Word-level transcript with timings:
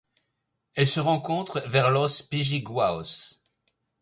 Elle 0.73 0.87
se 0.87 0.99
rencontre 0.99 1.61
vers 1.69 1.91
Los 1.91 2.23
Pijigüaos. 2.27 3.39